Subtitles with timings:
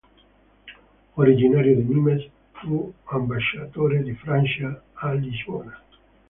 [1.23, 2.23] Originario di Nîmes,
[2.59, 5.79] fu ambasciatore di Francia a Lisbona.